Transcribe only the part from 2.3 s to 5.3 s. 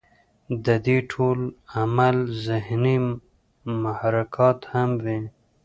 ذهني محرکات هم وي